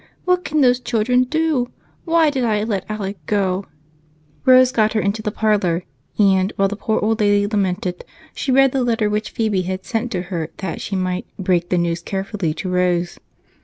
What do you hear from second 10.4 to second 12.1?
that she might "break the news